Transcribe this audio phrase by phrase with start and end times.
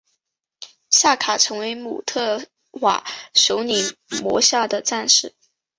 [0.89, 3.05] 夏卡成为姆特瓦
[3.35, 5.35] 首领麾下的战士。